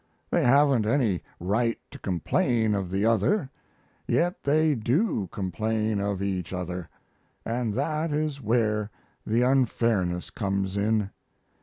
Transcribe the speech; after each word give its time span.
They 0.31 0.43
haven't 0.43 0.87
any 0.87 1.21
right 1.39 1.77
to 1.91 1.99
complain 1.99 2.73
of 2.73 2.89
the 2.89 3.05
other, 3.05 3.51
yet 4.07 4.41
they 4.41 4.73
do 4.73 5.29
complain 5.31 5.99
of 5.99 6.23
each 6.23 6.53
other, 6.53 6.89
and 7.45 7.75
that 7.75 8.11
is 8.11 8.41
where 8.41 8.89
the 9.27 9.43
unfairness 9.43 10.31
comes 10.31 10.75
in. 10.75 11.11